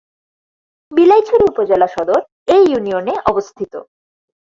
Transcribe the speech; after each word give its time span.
বিলাইছড়ি 0.91 1.43
উপজেলা 1.45 1.87
সদর 1.87 2.19
এ 2.47 2.57
ইউনিয়নে 2.69 3.13
অবস্থিত। 3.25 3.73